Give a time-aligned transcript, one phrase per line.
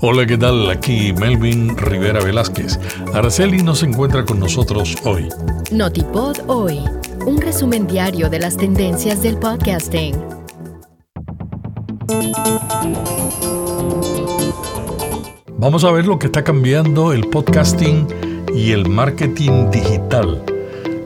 [0.00, 0.70] Hola, ¿qué tal?
[0.70, 2.78] Aquí Melvin Rivera Velázquez.
[3.12, 5.28] Araceli no se encuentra con nosotros hoy.
[5.70, 6.80] Notipod hoy,
[7.26, 10.14] un resumen diario de las tendencias del podcasting.
[15.58, 18.06] Vamos a ver lo que está cambiando el podcasting
[18.54, 20.42] y el marketing digital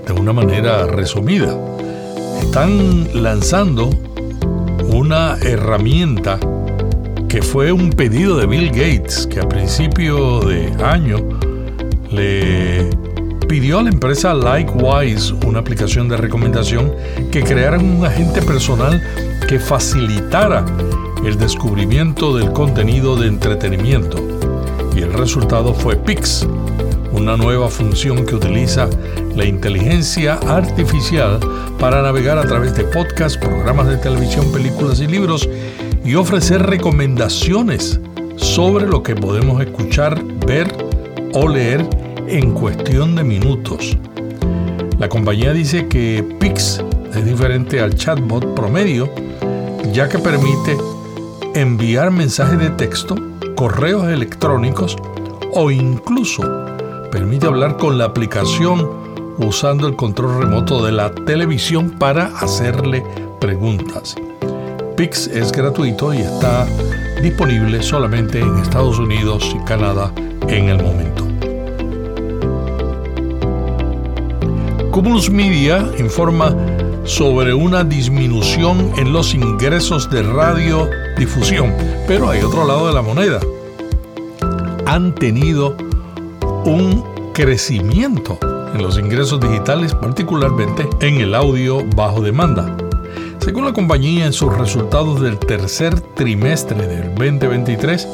[0.07, 1.57] de una manera resumida.
[2.41, 3.91] Están lanzando
[4.93, 6.39] una herramienta
[7.29, 11.19] que fue un pedido de Bill Gates, que a principio de año
[12.11, 12.89] le
[13.47, 16.91] pidió a la empresa Likewise, una aplicación de recomendación,
[17.31, 19.03] que crearan un agente personal
[19.47, 20.65] que facilitara
[21.23, 24.19] el descubrimiento del contenido de entretenimiento.
[24.97, 26.47] Y el resultado fue Pix,
[27.13, 28.89] una nueva función que utiliza
[29.37, 31.39] la inteligencia artificial
[31.79, 35.47] para navegar a través de podcasts, programas de televisión, películas y libros
[36.09, 38.01] y ofrecer recomendaciones
[38.37, 40.67] sobre lo que podemos escuchar, ver
[41.35, 41.87] o leer
[42.27, 43.95] en cuestión de minutos.
[44.99, 46.83] La compañía dice que Pix
[47.15, 49.11] es diferente al chatbot promedio,
[49.93, 50.79] ya que permite
[51.53, 53.15] enviar mensajes de texto,
[53.55, 54.97] correos electrónicos
[55.53, 56.43] o incluso
[57.13, 58.89] permite hablar con la aplicación
[59.37, 63.05] usando el control remoto de la televisión para hacerle
[63.41, 64.17] preguntas.
[64.99, 66.67] Pix es gratuito y está
[67.23, 70.13] disponible solamente en Estados Unidos y Canadá
[70.49, 71.25] en el momento.
[74.91, 76.53] Cumulus Media informa
[77.05, 81.73] sobre una disminución en los ingresos de radiodifusión,
[82.09, 83.39] pero hay otro lado de la moneda.
[84.85, 85.77] Han tenido
[86.65, 88.37] un crecimiento
[88.75, 92.77] en los ingresos digitales, particularmente en el audio bajo demanda.
[93.49, 98.07] Según la compañía, en sus resultados del tercer trimestre del 2023,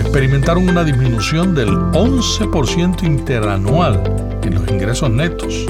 [0.00, 4.02] experimentaron una disminución del 11% interanual
[4.42, 5.64] en los ingresos netos.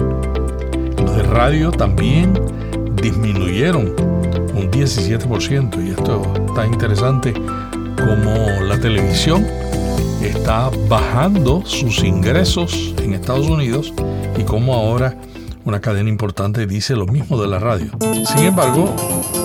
[0.97, 2.33] Los de radio también
[2.95, 3.95] disminuyeron
[4.55, 9.47] un 17% y esto está interesante como la televisión
[10.23, 13.93] está bajando sus ingresos en Estados Unidos
[14.39, 15.15] y como ahora
[15.65, 17.91] una cadena importante dice lo mismo de la radio.
[18.27, 18.95] Sin embargo,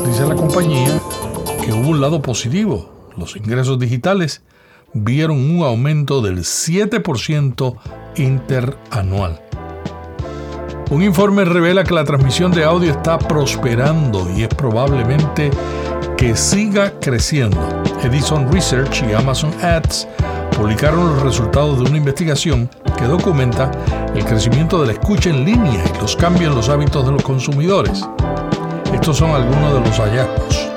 [0.05, 0.99] dice la compañía
[1.63, 3.09] que hubo un lado positivo.
[3.17, 4.41] Los ingresos digitales
[4.93, 7.75] vieron un aumento del 7%
[8.17, 9.41] interanual.
[10.89, 15.51] Un informe revela que la transmisión de audio está prosperando y es probablemente
[16.17, 17.59] que siga creciendo.
[18.03, 20.07] Edison Research y Amazon Ads
[20.57, 23.71] publicaron los resultados de una investigación que documenta
[24.13, 27.23] el crecimiento de la escucha en línea y los cambios en los hábitos de los
[27.23, 28.05] consumidores.
[28.93, 30.67] Estos son algunos de los hallazgos.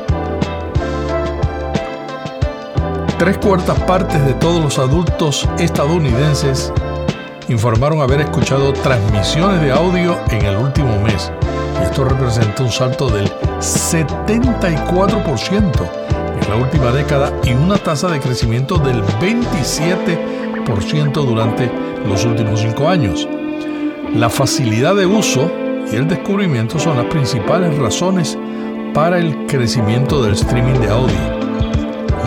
[3.19, 6.73] Tres cuartas partes de todos los adultos estadounidenses
[7.49, 11.33] informaron haber escuchado transmisiones de audio en el último mes.
[11.83, 13.29] Esto representa un salto del
[13.59, 15.91] 74%
[16.41, 21.71] en la última década y una tasa de crecimiento del 27% durante
[22.07, 23.29] los últimos cinco años.
[24.15, 25.51] La facilidad de uso
[25.91, 28.39] y el descubrimiento son las principales razones
[28.95, 31.43] para el crecimiento del streaming de audio.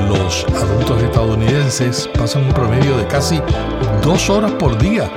[0.09, 3.41] Los adultos estadounidenses pasan un promedio de casi
[4.03, 5.09] dos horas por día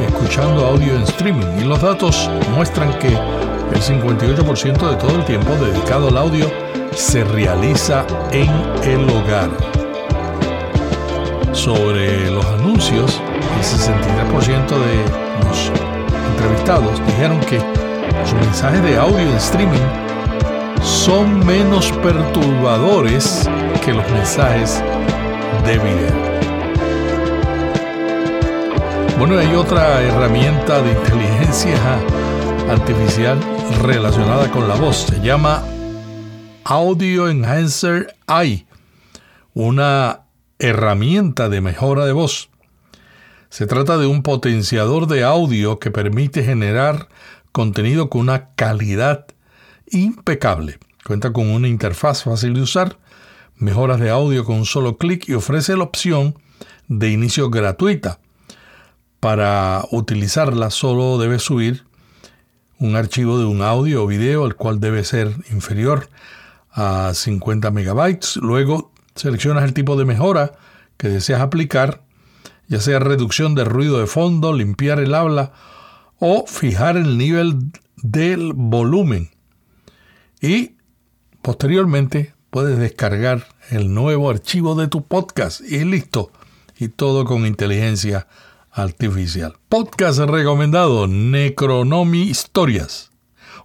[0.00, 5.54] escuchando audio en streaming y los datos muestran que el 58% de todo el tiempo
[5.54, 6.50] dedicado al audio
[6.94, 8.50] se realiza en
[8.84, 9.81] el hogar.
[11.52, 13.20] Sobre los anuncios,
[13.56, 15.04] el 63% de
[15.44, 15.70] los
[16.32, 17.60] entrevistados dijeron que
[18.24, 19.80] sus mensajes de audio en streaming
[20.82, 23.48] son menos perturbadores
[23.84, 24.82] que los mensajes
[25.64, 26.32] de video.
[29.18, 31.76] Bueno, hay otra herramienta de inteligencia
[32.70, 33.38] artificial
[33.82, 35.06] relacionada con la voz.
[35.08, 35.62] Se llama
[36.64, 38.66] Audio Enhancer AI,
[39.54, 40.22] una
[40.62, 42.48] herramienta de mejora de voz.
[43.50, 47.08] Se trata de un potenciador de audio que permite generar
[47.50, 49.26] contenido con una calidad
[49.90, 50.78] impecable.
[51.04, 52.96] Cuenta con una interfaz fácil de usar,
[53.56, 56.38] mejoras de audio con un solo clic y ofrece la opción
[56.86, 58.20] de inicio gratuita.
[59.18, 61.84] Para utilizarla solo debes subir
[62.78, 66.08] un archivo de un audio o video, el cual debe ser inferior
[66.70, 68.36] a 50 megabytes.
[68.36, 70.52] Luego seleccionas el tipo de mejora
[70.96, 72.02] que deseas aplicar
[72.72, 75.52] ya sea reducción de ruido de fondo, limpiar el habla
[76.18, 79.30] o fijar el nivel del volumen.
[80.40, 80.76] Y
[81.42, 86.32] posteriormente puedes descargar el nuevo archivo de tu podcast y listo.
[86.78, 88.26] Y todo con inteligencia
[88.70, 89.54] artificial.
[89.68, 93.10] Podcast recomendado Necronomy Historias.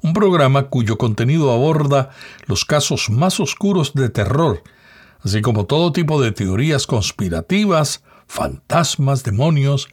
[0.02, 2.12] Un programa cuyo contenido aborda
[2.46, 4.64] los casos más oscuros de terror,
[5.22, 9.90] así como todo tipo de teorías conspirativas, fantasmas, demonios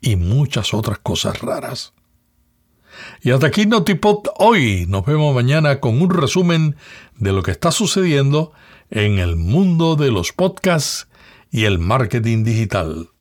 [0.00, 1.92] y muchas otras cosas raras.
[3.22, 4.86] Y hasta aquí Notipod hoy.
[4.88, 6.76] Nos vemos mañana con un resumen
[7.16, 8.52] de lo que está sucediendo
[8.90, 11.08] en el mundo de los podcasts
[11.50, 13.10] y el marketing digital.